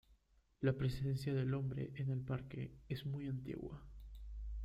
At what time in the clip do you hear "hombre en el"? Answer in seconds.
1.53-2.21